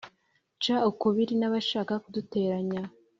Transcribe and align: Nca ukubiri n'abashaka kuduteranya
Nca 0.57 0.75
ukubiri 0.89 1.33
n'abashaka 1.37 1.93
kuduteranya 2.03 2.81